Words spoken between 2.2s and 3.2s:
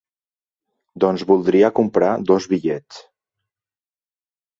dos bitllets.